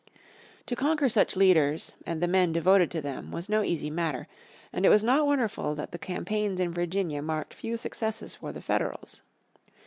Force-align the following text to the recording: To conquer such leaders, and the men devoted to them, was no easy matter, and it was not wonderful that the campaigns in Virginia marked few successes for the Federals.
To 0.65 0.75
conquer 0.75 1.09
such 1.09 1.35
leaders, 1.35 1.93
and 2.07 2.23
the 2.23 2.27
men 2.27 2.51
devoted 2.53 2.89
to 2.89 3.01
them, 3.03 3.29
was 3.29 3.47
no 3.47 3.61
easy 3.61 3.91
matter, 3.91 4.27
and 4.73 4.83
it 4.83 4.89
was 4.89 5.03
not 5.03 5.27
wonderful 5.27 5.75
that 5.75 5.91
the 5.91 5.99
campaigns 5.99 6.59
in 6.59 6.73
Virginia 6.73 7.21
marked 7.21 7.53
few 7.53 7.77
successes 7.77 8.33
for 8.33 8.51
the 8.51 8.61
Federals. 8.61 9.21